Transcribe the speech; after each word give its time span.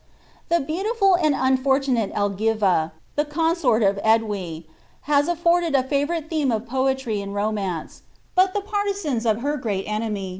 The 0.49 0.55
t>eautiful 0.57 1.15
and 1.21 1.35
unfortunate 1.37 2.11
Elgiva, 2.15 2.91
the 3.15 3.23
consort 3.23 3.83
of 3.83 3.99
Edwy, 4.01 4.65
has 5.01 5.27
afforded 5.27 5.75
a 5.75 5.83
favourite 5.83 6.27
th#»me 6.27 6.49
for 6.55 6.59
poetry 6.59 7.21
and 7.21 7.35
romance; 7.35 8.01
but 8.33 8.55
the 8.55 8.61
partisans 8.61 9.27
of 9.27 9.41
her 9.41 9.57
great 9.57 9.85
enemy. 9.87 10.29